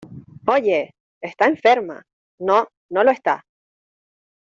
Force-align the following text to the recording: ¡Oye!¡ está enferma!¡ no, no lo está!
¡Oye!¡ 0.47 0.95
está 1.21 1.45
enferma!¡ 1.45 2.03
no, 2.39 2.67
no 2.89 3.03
lo 3.03 3.11
está! 3.11 3.45